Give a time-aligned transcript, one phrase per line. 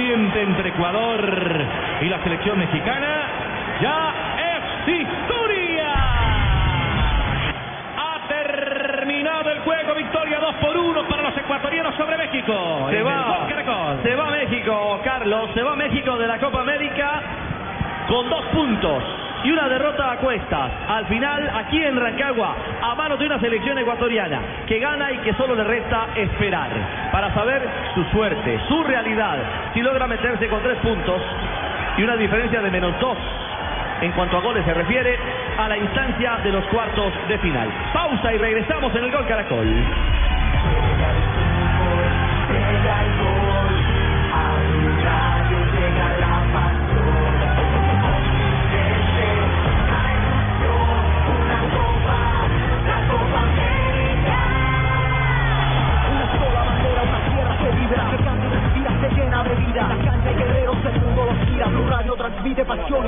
[0.00, 1.20] Entre Ecuador
[2.00, 3.26] y la selección mexicana,
[3.82, 5.92] ya es historia.
[7.96, 12.88] Ha terminado el juego, victoria 2 por 1 para los ecuatorianos sobre México.
[12.92, 13.48] En va,
[14.00, 17.20] se va México, Carlos, se va México de la Copa América
[18.08, 19.02] con dos puntos
[19.44, 20.70] y una derrota a cuestas.
[20.88, 25.34] Al final, aquí en Rancagua, a manos de una selección ecuatoriana que gana y que
[25.34, 26.70] solo le resta esperar
[27.12, 27.62] para saber
[27.94, 29.38] su suerte, su realidad,
[29.74, 31.20] si logra meterse con tres puntos
[31.96, 33.16] y una diferencia de menos dos
[34.00, 35.18] en cuanto a goles se refiere
[35.58, 37.68] a la instancia de los cuartos de final.
[37.92, 39.66] Pausa y regresamos en el Gol Caracol.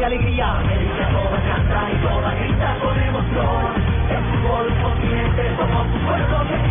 [0.00, 0.58] Y alegría.
[0.58, 3.74] América toda canta y toda grita con emoción.
[4.10, 6.69] El fútbol continente, somos un pueblo que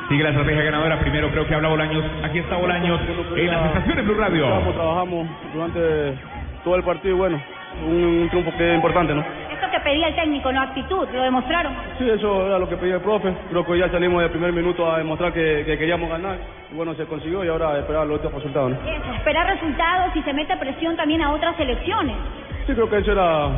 [0.10, 1.00] Sigue la estrategia ganadora.
[1.00, 2.04] Primero creo que habla Bolaños.
[2.24, 3.00] Aquí está Bolaños
[3.36, 4.46] en las estaciones Blue Radio.
[4.46, 5.80] Trabajamos, trabajamos durante
[6.66, 7.40] todo el partido bueno,
[7.86, 9.24] un, un triunfo que es importante, ¿no?
[9.52, 11.74] Esto que pedía el técnico, no actitud, lo demostraron.
[11.98, 13.34] Sí, eso era lo que pedía el profe.
[13.50, 16.38] Creo que ya salimos del primer minuto a demostrar que, que queríamos ganar.
[16.72, 18.72] Y bueno, se consiguió y ahora esperar los otros resultados.
[18.72, 18.78] ¿no?
[18.78, 22.16] Eso, esperar resultados y se mete presión también a otras selecciones.
[22.68, 23.50] Sí, creo que eso era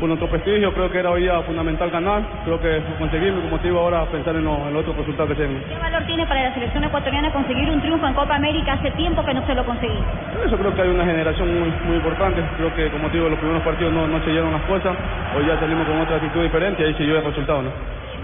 [0.00, 0.72] por nuestro prestigio.
[0.72, 2.22] Creo que era hoy día fundamental ganar.
[2.44, 3.44] Creo que lo conseguimos.
[3.44, 5.62] Como digo, ahora pensar en, los en los otros resultados que tenemos.
[5.68, 8.72] ¿Qué valor tiene para la selección ecuatoriana conseguir un triunfo en Copa América?
[8.72, 10.00] Hace tiempo que no se lo conseguí.
[10.44, 12.42] Eso creo que hay una generación muy, muy importante.
[12.56, 14.96] Creo que, como digo, los primeros partidos no, no se dieron las cosas.
[15.36, 17.62] Hoy ya salimos con otra actitud diferente y ahí se dio el resultado.
[17.62, 17.70] ¿no?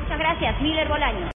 [0.02, 1.26] Muchas gracias, Miller Bolaño.